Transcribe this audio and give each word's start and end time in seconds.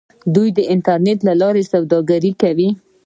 دوی 0.35 0.49
د 0.57 0.59
انټرنیټ 0.73 1.19
له 1.27 1.33
لارې 1.41 1.63
سوداګري 1.71 2.31
کوي. 2.41 2.69